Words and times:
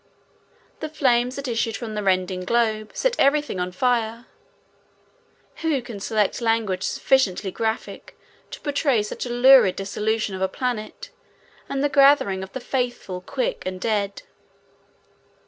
The 0.79 0.89
flames 0.89 1.35
that 1.35 1.47
issued 1.47 1.77
from 1.77 1.93
the 1.93 2.01
rending 2.01 2.43
globe 2.43 2.89
set 2.95 3.15
everything 3.19 3.59
on 3.59 3.71
fire. 3.71 4.25
Who 5.57 5.79
can 5.83 5.99
select 5.99 6.41
language 6.41 6.81
sufficiently 6.81 7.51
graphic 7.51 8.17
to 8.49 8.59
portray 8.61 9.03
such 9.03 9.27
a 9.27 9.29
lurid 9.29 9.75
dissolution 9.75 10.33
of 10.33 10.41
a 10.41 10.47
planet, 10.47 11.11
and 11.69 11.83
the 11.83 11.87
gathering 11.87 12.41
of 12.41 12.51
the 12.53 12.59
faithful, 12.59 13.21
quick 13.21 13.61
and 13.63 13.79
dead? 13.79 14.23